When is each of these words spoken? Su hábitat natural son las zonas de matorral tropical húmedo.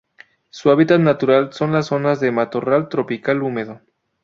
Su 0.49 0.71
hábitat 0.71 0.99
natural 0.99 1.53
son 1.53 1.73
las 1.73 1.85
zonas 1.85 2.19
de 2.19 2.31
matorral 2.31 2.89
tropical 2.89 3.43
húmedo. 3.43 3.81